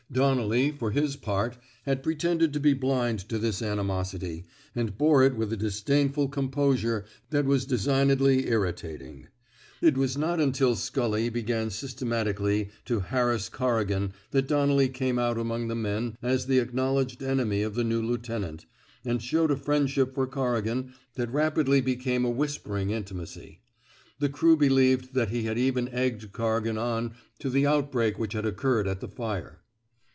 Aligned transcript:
Donnelly, 0.11 0.71
for 0.73 0.91
his 0.91 1.15
part, 1.15 1.57
had 1.83 2.03
pretended 2.03 2.51
to 2.51 2.59
be 2.59 2.73
blind 2.73 3.19
to 3.29 3.39
this 3.39 3.61
ani 3.61 3.83
mosity, 3.83 4.43
and 4.75 4.97
bore 4.97 5.23
it 5.23 5.37
with 5.37 5.53
a 5.53 5.55
disdainful 5.55 6.27
com 6.27 6.51
posure 6.51 7.05
that 7.29 7.45
was 7.45 7.65
designedly 7.65 8.49
irritating. 8.49 9.29
It 9.81 9.97
was 9.97 10.17
not 10.17 10.41
until 10.41 10.75
Scully 10.75 11.29
began 11.29 11.69
systematically 11.69 12.71
to 12.83 12.99
harass 12.99 13.47
Corrigan 13.47 14.11
that 14.31 14.49
Donnelly 14.49 14.89
came 14.89 15.17
out 15.17 15.37
among 15.37 15.69
the 15.69 15.75
men 15.75 16.17
as 16.21 16.45
the 16.45 16.59
acknowledged 16.59 17.23
enemy 17.23 17.61
of 17.63 17.75
the 17.75 17.85
new 17.85 18.01
lieutenant, 18.01 18.65
and 19.05 19.23
showed 19.23 19.49
a 19.49 19.55
friend 19.55 19.89
ship 19.89 20.13
for 20.13 20.27
Corrigan 20.27 20.91
that 21.13 21.31
rapidly 21.31 21.79
became 21.79 22.25
a 22.25 22.29
whispering 22.29 22.89
intimacy. 22.89 23.61
The 24.19 24.27
crew 24.27 24.57
believed 24.57 25.13
that 25.13 25.29
he 25.29 25.43
had 25.43 25.57
even 25.57 25.87
egged 25.87 26.33
Corrigan 26.33 26.77
on 26.77 27.13
to 27.39 27.49
the 27.49 27.65
out 27.65 27.93
break 27.93 28.19
which 28.19 28.33
had 28.33 28.45
occurred 28.45 28.89
at 28.89 28.99
the 28.99 29.07
fire. 29.07 29.59